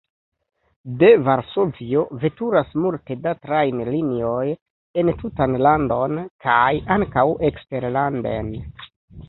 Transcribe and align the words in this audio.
De 1.01 1.09
Varsovio 1.27 2.01
veturas 2.23 2.71
multe 2.85 3.17
da 3.27 3.35
trajnlinioj 3.43 4.47
en 5.03 5.13
tutan 5.21 5.57
landon 5.69 6.19
kaj 6.49 6.75
ankaŭ 6.99 7.29
eksterlanden. 7.53 8.55